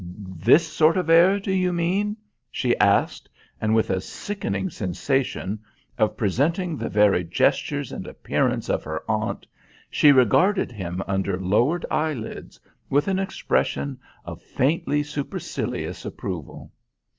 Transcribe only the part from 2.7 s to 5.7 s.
asked, and with a sickening sensation